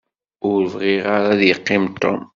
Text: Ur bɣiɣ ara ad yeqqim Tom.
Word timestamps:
Ur 0.49 0.61
bɣiɣ 0.73 1.05
ara 1.15 1.27
ad 1.33 1.41
yeqqim 1.47 1.83
Tom. 2.01 2.19